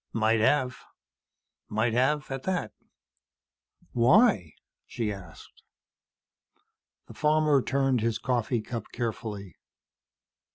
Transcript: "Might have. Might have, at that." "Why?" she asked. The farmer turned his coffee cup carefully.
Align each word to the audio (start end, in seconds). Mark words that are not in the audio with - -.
"Might 0.13 0.39
have. 0.39 0.77
Might 1.69 1.93
have, 1.93 2.31
at 2.31 2.41
that." 2.41 2.71
"Why?" 3.91 4.53
she 4.87 5.13
asked. 5.13 5.61
The 7.05 7.13
farmer 7.13 7.61
turned 7.61 8.01
his 8.01 8.17
coffee 8.17 8.61
cup 8.61 8.85
carefully. 8.91 9.57